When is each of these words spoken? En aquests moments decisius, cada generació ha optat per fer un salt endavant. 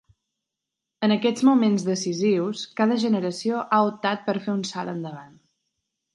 En 1.07 1.11
aquests 1.15 1.45
moments 1.49 1.85
decisius, 1.89 2.63
cada 2.81 2.99
generació 3.05 3.61
ha 3.67 3.81
optat 3.93 4.27
per 4.31 4.37
fer 4.47 4.53
un 4.57 4.67
salt 4.73 4.95
endavant. 4.97 5.39